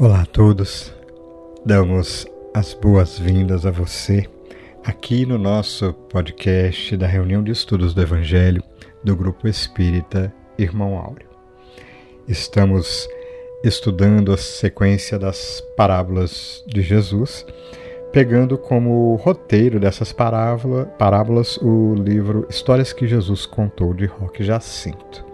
[0.00, 0.94] Olá a todos,
[1.66, 2.24] damos
[2.54, 4.28] as boas-vindas a você
[4.84, 8.62] aqui no nosso podcast da reunião de estudos do Evangelho
[9.02, 11.28] do Grupo Espírita Irmão Áureo.
[12.28, 13.08] Estamos
[13.64, 17.44] estudando a sequência das parábolas de Jesus,
[18.12, 25.26] pegando como roteiro dessas parábola, parábolas o livro Histórias que Jesus Contou de Roque Jacinto.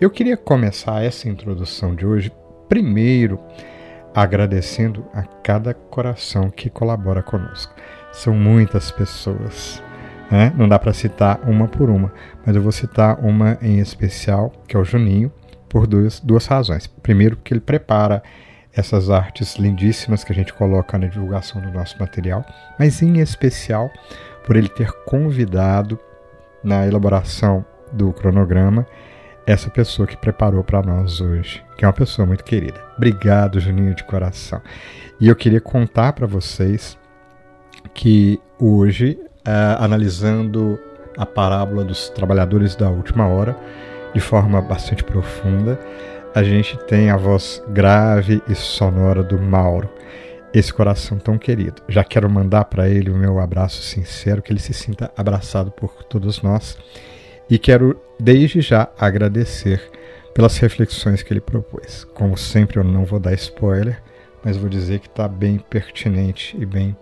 [0.00, 2.30] Eu queria começar essa introdução de hoje
[2.68, 3.40] primeiro
[4.14, 7.74] agradecendo a cada coração que colabora conosco.
[8.12, 9.82] São muitas pessoas,
[10.30, 10.52] né?
[10.56, 12.12] não dá para citar uma por uma,
[12.44, 15.32] mas eu vou citar uma em especial, que é o Juninho,
[15.68, 16.86] por duas, duas razões.
[16.86, 18.22] Primeiro, porque ele prepara
[18.74, 22.44] essas artes lindíssimas que a gente coloca na divulgação do nosso material,
[22.78, 23.90] mas em especial
[24.46, 25.98] por ele ter convidado
[26.62, 28.86] na elaboração do cronograma
[29.46, 32.80] essa pessoa que preparou para nós hoje, que é uma pessoa muito querida.
[32.96, 34.60] Obrigado, Juninho de coração.
[35.20, 36.98] E eu queria contar para vocês
[37.94, 40.78] que hoje, uh, analisando
[41.16, 43.56] a parábola dos trabalhadores da última hora,
[44.14, 45.78] de forma bastante profunda,
[46.34, 49.88] a gente tem a voz grave e sonora do Mauro,
[50.54, 51.82] esse coração tão querido.
[51.88, 56.04] Já quero mandar para ele o meu abraço sincero, que ele se sinta abraçado por
[56.04, 56.78] todos nós
[57.52, 59.90] e quero desde já agradecer
[60.34, 62.02] pelas reflexões que ele propôs.
[62.14, 64.02] Como sempre, eu não vou dar spoiler,
[64.42, 66.96] mas vou dizer que está bem pertinente e bem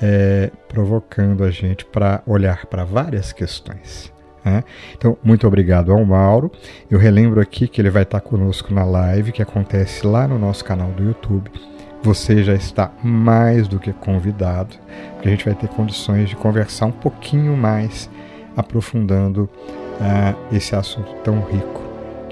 [0.00, 4.10] é, provocando a gente para olhar para várias questões.
[4.42, 4.64] Né?
[4.96, 6.50] Então, muito obrigado ao Mauro.
[6.90, 10.64] Eu relembro aqui que ele vai estar conosco na live que acontece lá no nosso
[10.64, 11.50] canal do YouTube.
[12.02, 14.74] Você já está mais do que convidado,
[15.12, 18.08] porque a gente vai ter condições de conversar um pouquinho mais
[18.56, 19.48] aprofundando
[20.00, 21.82] uh, esse assunto tão rico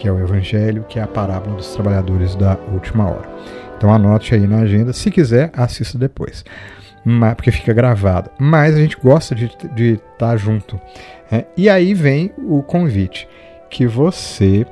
[0.00, 3.28] que é o Evangelho, que é a parábola dos trabalhadores da última hora.
[3.76, 6.42] Então anote aí na agenda, se quiser, assista depois,
[7.36, 8.30] porque fica gravado.
[8.38, 10.80] Mas a gente gosta de estar tá junto.
[11.30, 11.44] Né?
[11.54, 13.28] E aí vem o convite,
[13.68, 14.66] que você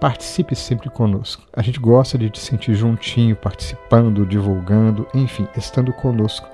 [0.00, 1.44] participe sempre conosco.
[1.52, 6.48] A gente gosta de te sentir juntinho, participando, divulgando, enfim, estando conosco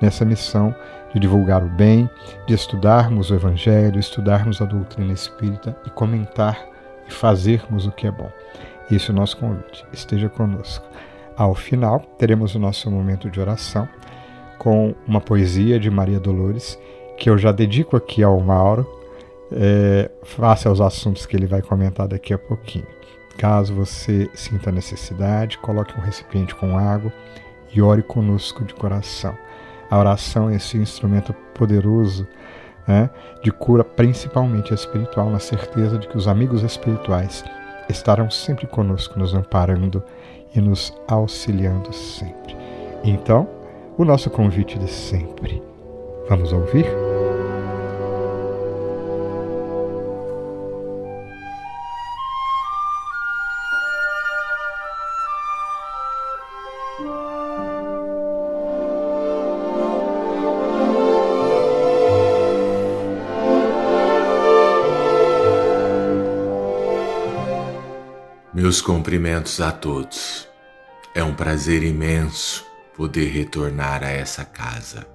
[0.00, 0.74] nessa missão
[1.12, 2.08] de divulgar o bem,
[2.46, 6.58] de estudarmos o Evangelho, estudarmos a doutrina espírita e comentar
[7.08, 8.30] e fazermos o que é bom.
[8.90, 9.84] Esse é o nosso convite.
[9.92, 10.86] Esteja conosco.
[11.36, 13.88] Ao final, teremos o nosso momento de oração
[14.58, 16.78] com uma poesia de Maria Dolores,
[17.16, 18.86] que eu já dedico aqui ao Mauro,
[19.52, 22.86] é, face aos assuntos que ele vai comentar daqui a pouquinho.
[23.38, 27.10] Caso você sinta necessidade, coloque um recipiente com água
[27.72, 29.34] e ore conosco de coração.
[29.90, 32.26] A oração é esse instrumento poderoso
[32.86, 33.10] né,
[33.42, 37.44] de cura, principalmente espiritual, na certeza de que os amigos espirituais
[37.88, 40.02] estarão sempre conosco, nos amparando
[40.54, 42.56] e nos auxiliando sempre.
[43.02, 43.48] Então,
[43.98, 45.62] o nosso convite de sempre.
[46.28, 47.09] Vamos ouvir?
[68.70, 70.46] Meus cumprimentos a todos.
[71.12, 72.64] É um prazer imenso
[72.96, 75.08] poder retornar a essa casa,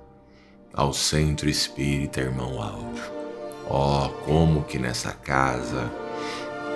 [0.73, 3.03] ao Centro Espírita Irmão Áudio.
[3.69, 5.89] Oh, como que nessa casa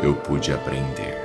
[0.02, 1.18] eu pude aprender.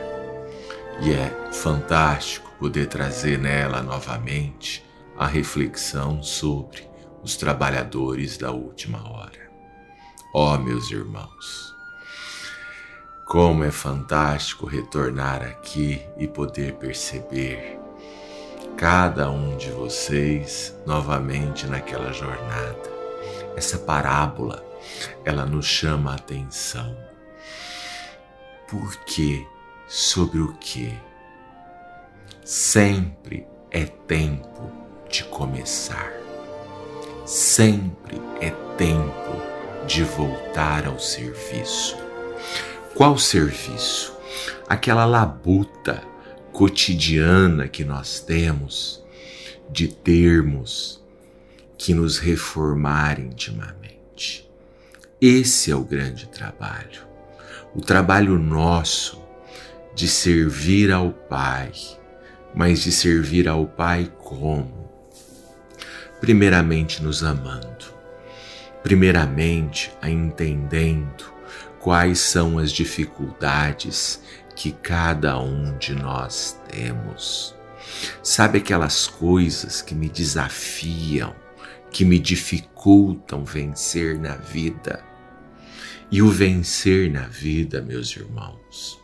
[1.02, 4.84] E é fantástico poder trazer nela novamente
[5.16, 6.84] a reflexão sobre
[7.22, 9.52] os trabalhadores da última hora.
[10.34, 11.73] Oh, meus irmãos,
[13.24, 17.78] como é fantástico retornar aqui e poder perceber
[18.76, 22.92] cada um de vocês novamente naquela jornada.
[23.56, 24.64] Essa parábola,
[25.24, 26.96] ela nos chama a atenção.
[28.68, 29.46] Por quê?
[29.86, 30.92] Sobre o quê?
[32.44, 34.70] Sempre é tempo
[35.08, 36.12] de começar.
[37.24, 39.40] Sempre é tempo
[39.86, 41.96] de voltar ao serviço.
[42.94, 44.16] Qual serviço?
[44.68, 46.00] Aquela labuta
[46.52, 49.04] cotidiana que nós temos
[49.68, 51.02] de termos
[51.76, 54.48] que nos reformar intimamente.
[55.20, 57.02] Esse é o grande trabalho.
[57.74, 59.20] O trabalho nosso
[59.92, 61.72] de servir ao Pai,
[62.54, 64.88] mas de servir ao Pai como?
[66.20, 67.86] Primeiramente nos amando,
[68.84, 71.33] primeiramente a entendendo
[71.84, 74.18] quais são as dificuldades
[74.56, 77.54] que cada um de nós temos.
[78.22, 81.36] Sabe aquelas coisas que me desafiam,
[81.90, 85.04] que me dificultam vencer na vida?
[86.10, 88.98] E o vencer na vida, meus irmãos,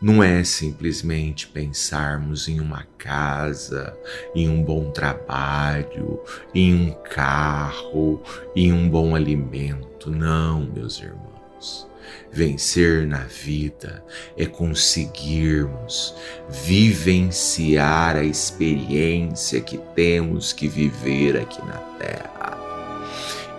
[0.00, 3.94] não é simplesmente pensarmos em uma casa,
[4.34, 6.18] em um bom trabalho,
[6.54, 8.22] em um carro,
[8.56, 10.10] em um bom alimento.
[10.10, 11.91] Não, meus irmãos.
[12.30, 14.04] Vencer na vida
[14.36, 16.14] é conseguirmos
[16.48, 22.58] vivenciar a experiência que temos que viver aqui na Terra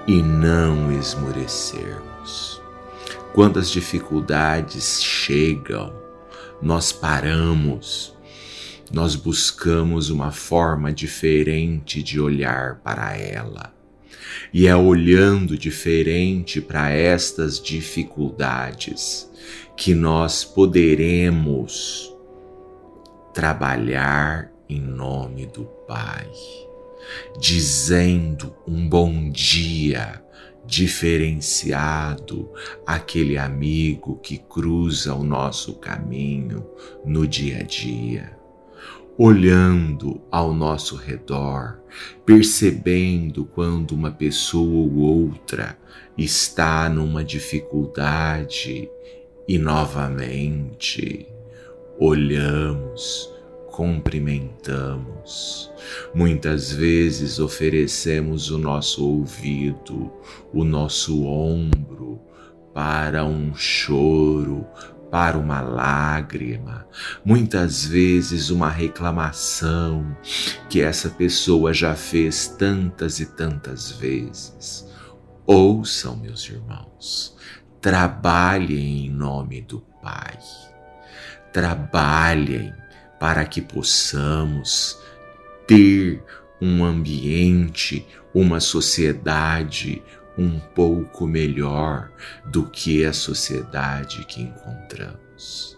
[0.07, 2.61] e não esmorecermos.
[3.33, 5.93] Quando as dificuldades chegam,
[6.61, 8.15] nós paramos,
[8.91, 13.72] nós buscamos uma forma diferente de olhar para ela
[14.53, 19.29] e é olhando diferente para estas dificuldades
[19.75, 22.13] que nós poderemos
[23.33, 26.29] trabalhar em nome do Pai,
[27.39, 30.23] dizendo um bom dia
[30.65, 32.49] diferenciado
[32.85, 36.65] àquele amigo que cruza o nosso caminho
[37.03, 38.42] no dia a dia
[39.17, 41.79] olhando ao nosso redor,
[42.25, 45.77] percebendo quando uma pessoa ou outra
[46.17, 48.89] está numa dificuldade
[49.47, 51.27] e novamente
[51.99, 53.31] olhamos,
[53.71, 55.71] cumprimentamos.
[56.13, 60.11] Muitas vezes oferecemos o nosso ouvido,
[60.53, 62.19] o nosso ombro
[62.73, 64.65] para um choro,
[65.13, 66.87] para uma lágrima,
[67.23, 70.17] muitas vezes uma reclamação
[70.67, 74.91] que essa pessoa já fez tantas e tantas vezes.
[75.45, 77.37] Ouçam, meus irmãos,
[77.79, 80.39] trabalhem em nome do Pai.
[81.53, 82.73] Trabalhem
[83.19, 84.97] para que possamos
[85.67, 86.23] ter
[86.59, 90.01] um ambiente, uma sociedade,
[90.37, 92.09] um pouco melhor
[92.45, 95.77] do que a sociedade que encontramos.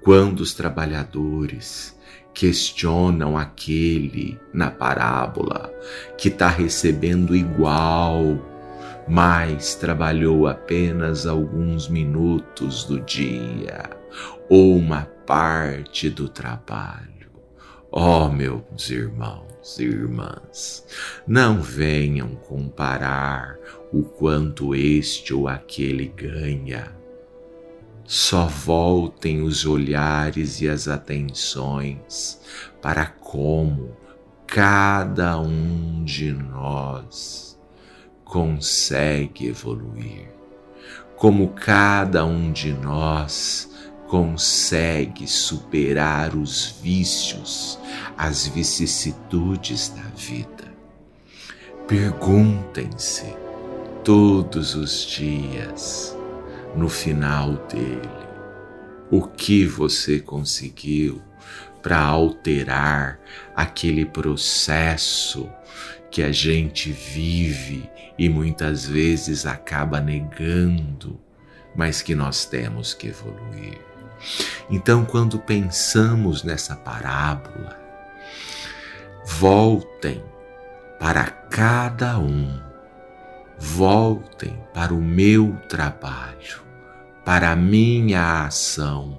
[0.00, 1.98] Quando os trabalhadores
[2.32, 5.72] questionam aquele na parábola
[6.16, 8.38] que está recebendo igual,
[9.06, 13.90] mas trabalhou apenas alguns minutos do dia
[14.48, 17.19] ou uma parte do trabalho.
[17.92, 20.86] Ó oh, meus irmãos, e irmãs,
[21.26, 23.58] não venham comparar
[23.92, 26.94] o quanto este ou aquele ganha.
[28.04, 32.40] Só voltem os olhares e as atenções
[32.80, 33.96] para como
[34.46, 37.58] cada um de nós
[38.24, 40.28] consegue evoluir,
[41.16, 43.69] como cada um de nós
[44.10, 47.78] consegue superar os vícios,
[48.18, 50.64] as vicissitudes da vida.
[51.86, 53.32] Perguntem-se
[54.02, 56.18] todos os dias,
[56.74, 58.00] no final dele,
[59.12, 61.22] o que você conseguiu
[61.80, 63.20] para alterar
[63.54, 65.48] aquele processo
[66.10, 67.88] que a gente vive
[68.18, 71.20] e muitas vezes acaba negando,
[71.76, 73.89] mas que nós temos que evoluir.
[74.70, 77.78] Então, quando pensamos nessa parábola,
[79.24, 80.22] voltem
[80.98, 82.60] para cada um,
[83.58, 86.60] voltem para o meu trabalho,
[87.24, 89.18] para a minha ação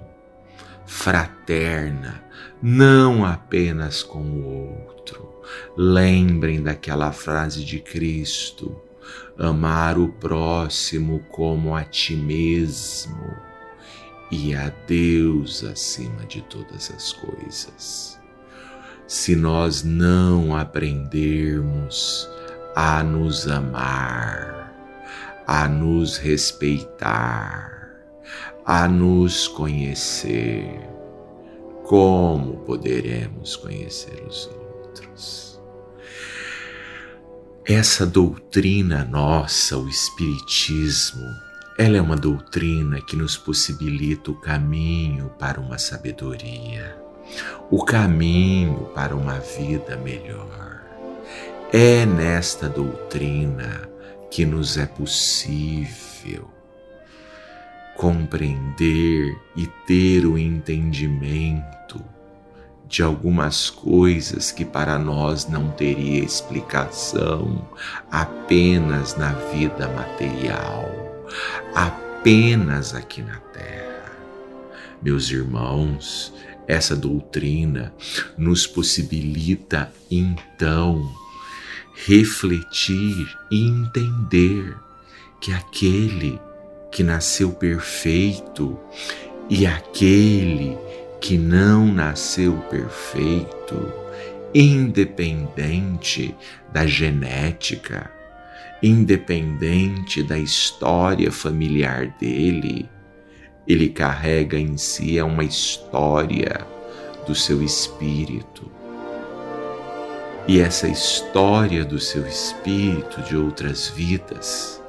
[0.86, 2.24] fraterna,
[2.62, 5.42] não apenas com o outro.
[5.76, 8.80] Lembrem daquela frase de Cristo:
[9.38, 13.51] amar o próximo como a ti mesmo
[14.32, 18.18] e a Deus acima de todas as coisas.
[19.06, 22.30] Se nós não aprendermos
[22.74, 24.74] a nos amar,
[25.46, 27.92] a nos respeitar,
[28.66, 30.80] a nos conhecer,
[31.84, 35.62] como poderemos conhecer os outros?
[37.66, 41.28] Essa doutrina nossa, o Espiritismo,
[41.78, 46.98] ela é uma doutrina que nos possibilita o caminho para uma sabedoria,
[47.70, 50.82] o caminho para uma vida melhor.
[51.72, 53.90] É nesta doutrina
[54.30, 56.50] que nos é possível
[57.96, 62.04] compreender e ter o entendimento
[62.86, 67.66] de algumas coisas que para nós não teria explicação
[68.12, 71.01] apenas na vida material
[71.76, 74.12] apenas aqui na terra.
[75.02, 76.34] Meus irmãos,
[76.68, 77.94] essa doutrina
[78.38, 81.04] nos possibilita então
[82.06, 84.76] refletir e entender
[85.40, 86.40] que aquele
[86.92, 88.78] que nasceu perfeito
[89.50, 90.78] e aquele
[91.20, 93.92] que não nasceu perfeito,
[94.54, 96.36] independente
[96.72, 98.12] da genética,
[98.82, 102.90] independente da história familiar dele,
[103.68, 106.66] ele carrega em si uma história
[107.28, 108.72] do seu espírito.
[110.48, 114.82] E essa história do seu espírito de outras vidas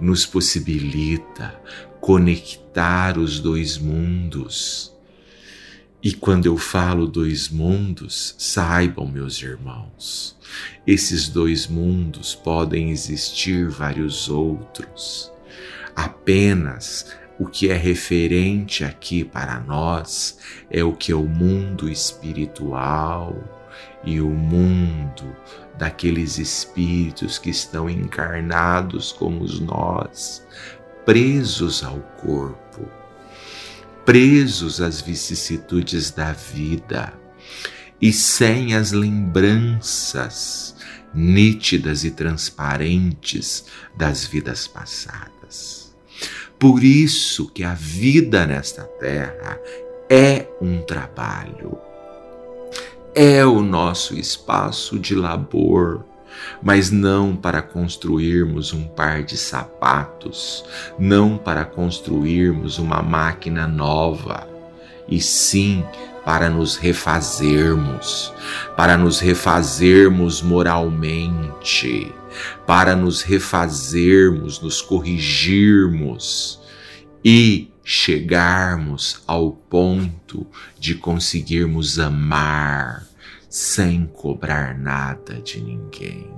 [0.00, 1.54] nos possibilita
[2.00, 4.93] conectar os dois mundos.
[6.04, 10.36] E quando eu falo dois mundos, saibam, meus irmãos,
[10.86, 15.32] esses dois mundos podem existir vários outros.
[15.96, 20.38] Apenas o que é referente aqui para nós
[20.70, 23.42] é o que é o mundo espiritual
[24.04, 25.34] e o mundo
[25.78, 30.46] daqueles espíritos que estão encarnados como nós,
[31.06, 32.86] presos ao corpo,
[34.04, 37.12] presos às vicissitudes da vida
[38.00, 40.74] e sem as lembranças
[41.14, 45.94] nítidas e transparentes das vidas passadas.
[46.58, 49.58] Por isso que a vida nesta terra
[50.08, 51.78] é um trabalho
[53.14, 56.04] é o nosso espaço de labor,
[56.62, 60.64] mas não para construirmos um par de sapatos,
[60.98, 64.48] não para construirmos uma máquina nova,
[65.08, 65.84] e sim
[66.24, 68.32] para nos refazermos,
[68.76, 72.10] para nos refazermos moralmente,
[72.66, 76.60] para nos refazermos, nos corrigirmos
[77.22, 80.46] e chegarmos ao ponto
[80.78, 83.06] de conseguirmos amar
[83.54, 86.28] sem cobrar nada de ninguém,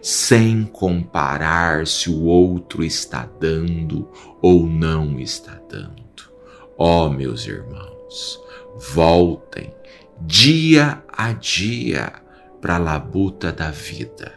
[0.00, 4.08] sem comparar se o outro está dando
[4.40, 6.30] ou não está dando.
[6.78, 8.40] Ó oh, meus irmãos,
[8.94, 9.74] voltem
[10.20, 12.12] dia a dia
[12.60, 14.32] para a labuta da vida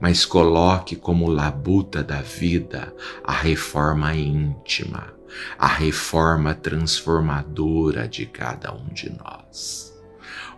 [0.00, 5.12] mas coloque como labuta da vida a reforma íntima,
[5.56, 9.95] a reforma transformadora de cada um de nós.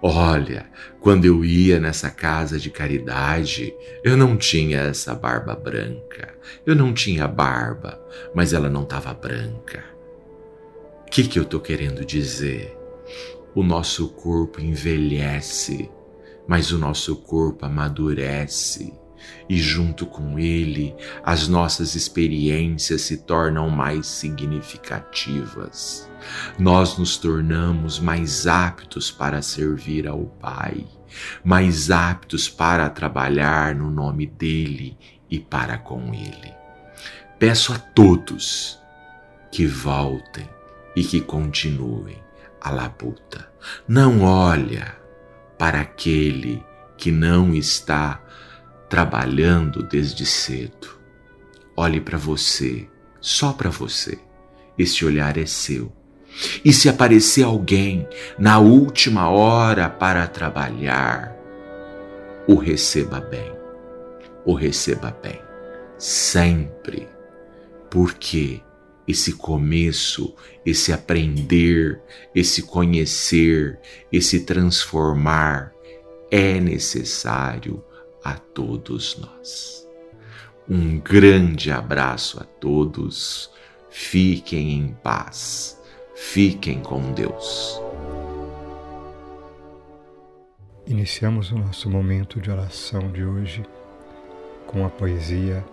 [0.00, 0.66] Olha,
[1.00, 3.74] quando eu ia nessa casa de caridade,
[4.04, 6.34] eu não tinha essa barba branca.
[6.64, 8.00] Eu não tinha barba,
[8.34, 9.84] mas ela não estava branca.
[11.06, 12.76] O que, que eu estou querendo dizer?
[13.54, 15.90] O nosso corpo envelhece,
[16.46, 18.92] mas o nosso corpo amadurece
[19.48, 26.08] e junto com ele as nossas experiências se tornam mais significativas.
[26.58, 30.86] Nós nos tornamos mais aptos para servir ao Pai,
[31.44, 34.96] mais aptos para trabalhar no nome dele
[35.30, 36.52] e para com ele.
[37.38, 38.78] Peço a todos
[39.50, 40.48] que voltem
[40.96, 42.18] e que continuem
[42.60, 43.48] a labuta.
[43.86, 44.96] Não olha
[45.56, 46.62] para aquele
[46.96, 48.20] que não está
[48.88, 50.98] trabalhando desde cedo.
[51.76, 52.88] Olhe para você,
[53.20, 54.18] só para você.
[54.76, 55.92] Esse olhar é seu.
[56.64, 58.06] E se aparecer alguém
[58.38, 61.36] na última hora para trabalhar,
[62.46, 63.52] o receba bem.
[64.44, 65.40] O receba bem.
[65.98, 67.08] Sempre.
[67.90, 68.62] Porque
[69.06, 72.00] esse começo, esse aprender,
[72.34, 73.78] esse conhecer,
[74.12, 75.72] esse transformar
[76.30, 77.82] é necessário
[78.30, 79.88] a todos nós.
[80.68, 83.50] Um grande abraço a todos.
[83.88, 85.80] Fiquem em paz.
[86.14, 87.80] Fiquem com Deus.
[90.86, 93.64] Iniciamos o nosso momento de oração de hoje
[94.66, 95.64] com a poesia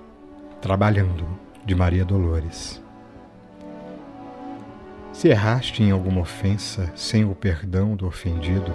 [0.61, 1.27] Trabalhando,
[1.65, 2.81] de Maria Dolores.
[5.11, 8.73] Se erraste em alguma ofensa sem o perdão do ofendido,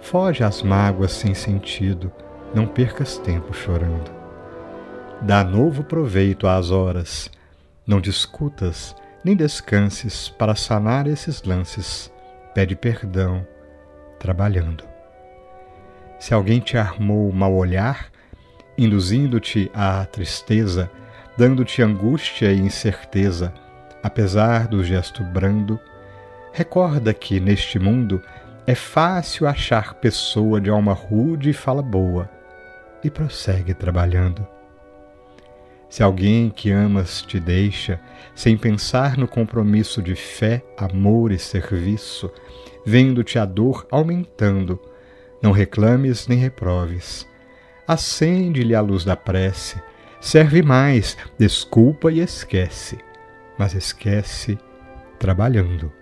[0.00, 2.12] foge às mágoas sem sentido
[2.54, 4.10] não percas tempo chorando.
[5.20, 7.30] Dá novo proveito às horas.
[7.86, 8.94] Não discutas
[9.24, 12.12] nem descanses para sanar esses lances.
[12.54, 13.46] Pede perdão,
[14.18, 14.84] trabalhando.
[16.20, 18.10] Se alguém te armou mal olhar,
[18.78, 20.90] induzindo-te à tristeza,
[21.36, 23.52] dando-te angústia e incerteza,
[24.02, 25.80] apesar do gesto brando,
[26.52, 28.22] recorda que neste mundo
[28.66, 32.30] é fácil achar pessoa de alma rude e fala boa,
[33.04, 34.46] e prossegue trabalhando.
[35.88, 38.00] Se alguém que amas te deixa,
[38.34, 42.32] sem pensar no compromisso de fé, amor e serviço,
[42.84, 44.80] vendo-te a dor aumentando,
[45.40, 47.28] não reclames nem reproves.
[47.86, 49.80] Acende-lhe a luz da prece,
[50.20, 52.98] serve mais, desculpa e esquece,
[53.56, 54.58] mas esquece
[55.18, 55.92] trabalhando.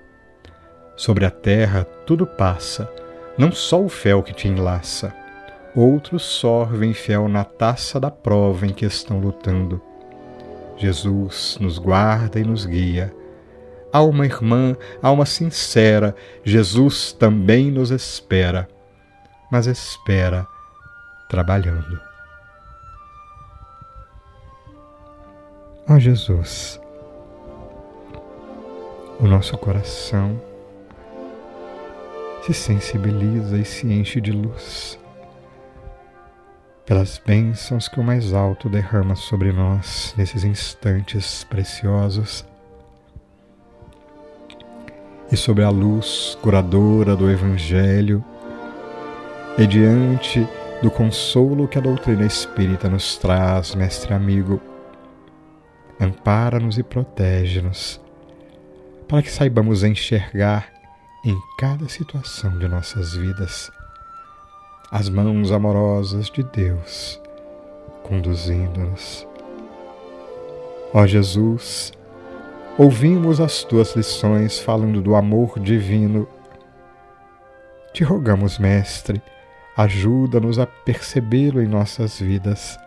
[0.96, 2.90] Sobre a terra tudo passa,
[3.36, 5.21] não só o fel que te enlaça
[5.74, 9.80] outros sorvem fel na taça da prova em que estão lutando.
[10.76, 13.14] Jesus nos guarda e nos guia.
[13.92, 18.68] Alma irmã, alma sincera, Jesus também nos espera,
[19.50, 20.46] mas espera
[21.28, 22.00] trabalhando.
[25.88, 26.80] Ó oh Jesus,
[29.20, 30.40] o nosso coração
[32.42, 35.01] se sensibiliza e se enche de luz
[36.92, 42.44] pelas bênçãos que o mais alto derrama sobre nós nesses instantes preciosos.
[45.30, 48.22] E sobre a luz curadora do Evangelho
[49.56, 50.46] e diante
[50.82, 54.60] do consolo que a doutrina espírita nos traz, mestre amigo,
[55.98, 57.98] ampara-nos e protege-nos,
[59.08, 60.70] para que saibamos enxergar
[61.24, 63.72] em cada situação de nossas vidas
[64.92, 67.22] as mãos amorosas de Deus
[68.02, 69.26] conduzindo-nos.
[70.92, 71.92] Ó Jesus,
[72.76, 76.28] ouvimos as tuas lições falando do amor divino.
[77.94, 79.22] Te rogamos, Mestre,
[79.78, 82.78] ajuda-nos a percebê-lo em nossas vidas,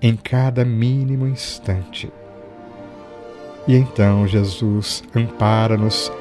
[0.00, 2.12] em cada mínimo instante.
[3.66, 6.12] E então, Jesus, ampara-nos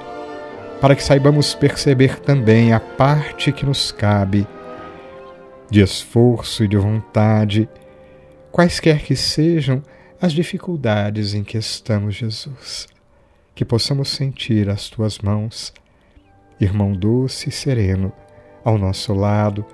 [0.82, 4.48] para que saibamos perceber também a parte que nos cabe
[5.70, 7.70] de esforço e de vontade,
[8.52, 9.84] quaisquer que sejam
[10.22, 12.88] as dificuldades em que estamos, Jesus.
[13.54, 15.74] Que possamos sentir as tuas mãos,
[16.60, 18.12] irmão doce e sereno,
[18.64, 19.66] ao nosso lado,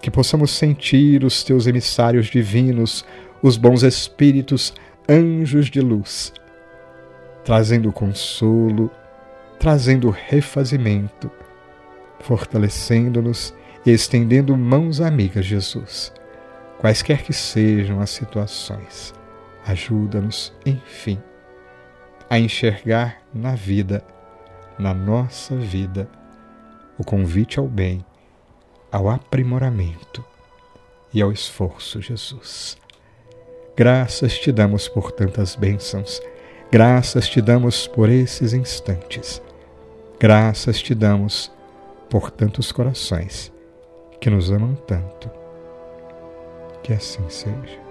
[0.00, 3.04] que possamos sentir os teus emissários divinos,
[3.42, 4.74] os bons espíritos,
[5.08, 6.32] anjos de luz,
[7.44, 8.90] trazendo consolo,
[9.58, 11.30] trazendo refazimento,
[12.20, 13.54] fortalecendo-nos
[13.90, 16.12] estendendo mãos amigas, Jesus.
[16.78, 19.14] Quaisquer que sejam as situações,
[19.66, 21.20] ajuda-nos, enfim,
[22.28, 24.04] a enxergar na vida,
[24.78, 26.08] na nossa vida,
[26.98, 28.04] o convite ao bem,
[28.90, 30.24] ao aprimoramento
[31.12, 32.76] e ao esforço, Jesus.
[33.76, 36.20] Graças te damos por tantas bênçãos,
[36.70, 39.40] graças te damos por esses instantes,
[40.18, 41.50] graças te damos
[42.10, 43.52] por tantos corações
[44.22, 45.28] que nos amam tanto.
[46.80, 47.81] Que assim seja.